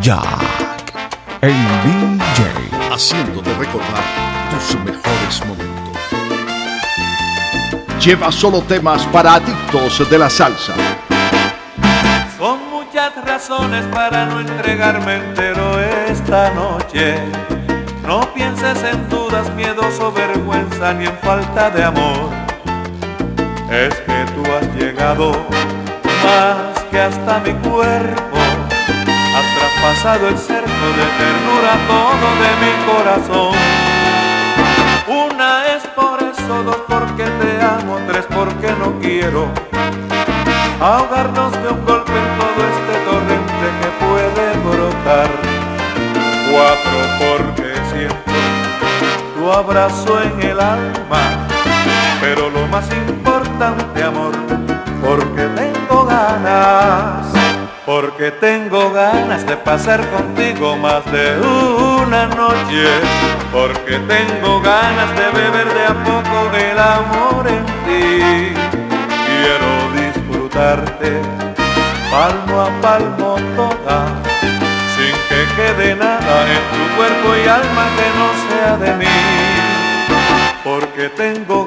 [0.00, 0.94] Jack,
[1.42, 2.90] el DJ.
[2.90, 4.02] Haciéndote recordar
[4.50, 5.98] tus mejores momentos.
[8.02, 10.72] Lleva solo temas para adictos de la salsa.
[12.38, 15.78] Son muchas razones para no entregarme entero
[16.08, 17.18] esta noche.
[18.06, 22.30] No pienses en dudas, miedos o vergüenza, ni en falta de amor.
[23.70, 25.32] Es que tú has llegado
[26.24, 28.29] más que hasta mi cuerpo.
[30.00, 33.54] Traspasado el cerco de ternura todo de mi corazón.
[35.06, 39.48] Una es por eso, dos porque te amo, tres porque no quiero
[40.80, 45.30] ahogarnos de un golpe en todo este torrente que puede brotar.
[46.50, 48.38] Cuatro porque siento
[49.36, 51.46] tu abrazo en el alma,
[52.22, 54.32] pero lo más importante amor,
[55.04, 57.39] porque tengo ganas,
[57.90, 62.86] porque tengo ganas de pasar contigo más de una noche,
[63.50, 68.54] porque tengo ganas de beber de a poco el amor en ti.
[69.26, 71.20] Quiero disfrutarte
[72.12, 74.06] palmo a palmo toda,
[74.94, 79.16] sin que quede nada en tu cuerpo y alma que no sea de mí.
[80.62, 81.59] Porque tengo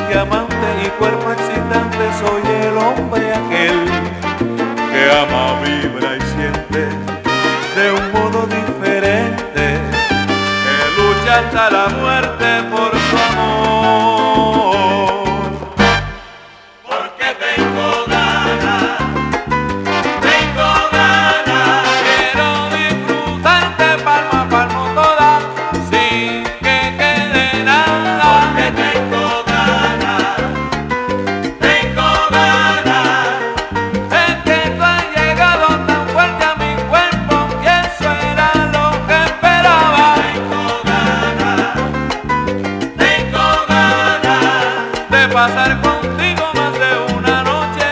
[0.00, 3.84] que amante y cuerpo excitante soy el hombre aquel
[4.90, 6.88] que ama, vibra y siente
[7.76, 9.78] de un modo diferente
[10.64, 12.51] que lucha hasta la muerte
[45.46, 47.86] pasar contigo más de una noche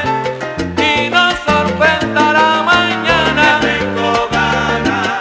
[0.77, 3.59] y nos sorprenderá mañana.
[3.61, 5.19] Tengo ganas,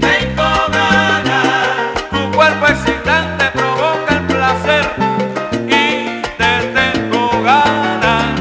[0.00, 1.94] tengo ganas.
[2.10, 4.86] Tu cuerpo excitante provoca el placer
[5.68, 8.40] y te tengo ganas.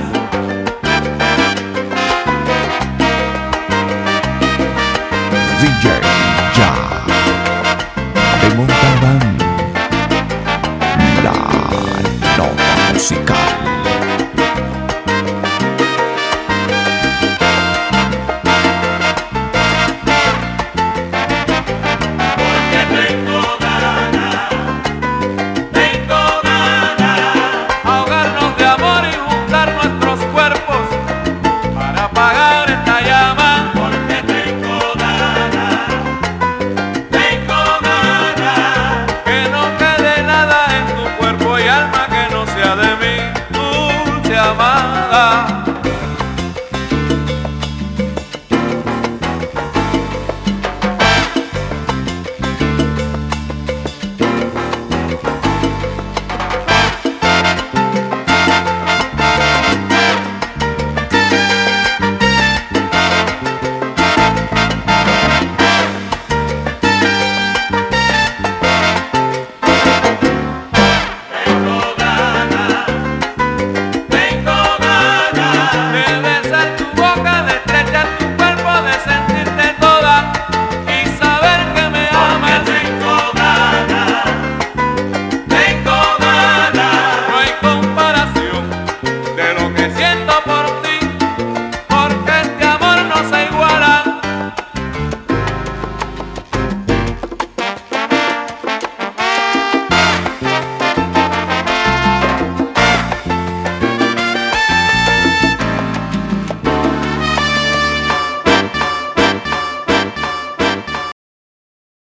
[5.62, 6.02] DJ
[6.56, 6.85] John.
[13.06, 13.75] intoxicar.